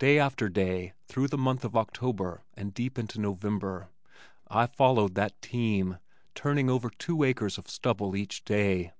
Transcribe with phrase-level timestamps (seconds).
[0.00, 3.88] Day after day, through the month of October and deep into November,
[4.48, 5.98] I followed that team,
[6.34, 8.90] turning over two acres of stubble each day.